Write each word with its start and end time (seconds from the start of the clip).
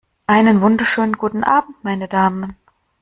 Einen 0.25 0.61
wunderschönen 0.63 1.13
guten 1.13 1.43
Abend, 1.43 1.83
meine 1.83 2.07
Damen! 2.07 2.55